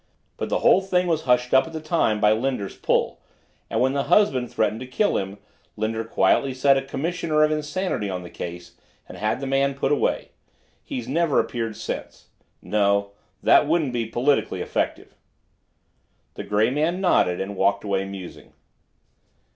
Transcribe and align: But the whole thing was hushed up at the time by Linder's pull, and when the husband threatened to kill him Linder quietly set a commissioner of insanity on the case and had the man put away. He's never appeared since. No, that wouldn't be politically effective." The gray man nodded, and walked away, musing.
But 0.35 0.49
the 0.49 0.61
whole 0.61 0.81
thing 0.81 1.05
was 1.05 1.25
hushed 1.25 1.53
up 1.53 1.67
at 1.67 1.73
the 1.73 1.79
time 1.79 2.19
by 2.19 2.31
Linder's 2.31 2.75
pull, 2.75 3.21
and 3.69 3.79
when 3.79 3.93
the 3.93 4.05
husband 4.05 4.49
threatened 4.51 4.79
to 4.79 4.87
kill 4.87 5.15
him 5.15 5.37
Linder 5.77 6.03
quietly 6.03 6.55
set 6.55 6.75
a 6.75 6.81
commissioner 6.81 7.43
of 7.43 7.51
insanity 7.51 8.09
on 8.09 8.23
the 8.23 8.29
case 8.31 8.75
and 9.07 9.15
had 9.15 9.39
the 9.39 9.45
man 9.45 9.75
put 9.75 9.91
away. 9.91 10.31
He's 10.83 11.07
never 11.07 11.39
appeared 11.39 11.77
since. 11.77 12.29
No, 12.63 13.11
that 13.43 13.67
wouldn't 13.67 13.93
be 13.93 14.07
politically 14.07 14.59
effective." 14.63 15.13
The 16.33 16.45
gray 16.45 16.71
man 16.71 16.99
nodded, 16.99 17.39
and 17.39 17.55
walked 17.55 17.83
away, 17.83 18.03
musing. 18.05 18.53